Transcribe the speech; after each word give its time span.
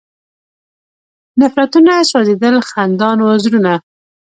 نفرتونه 1.39 1.91
سوځېدل، 2.09 2.55
خندان 2.69 3.17
و 3.21 3.27
زړونه 3.43 3.73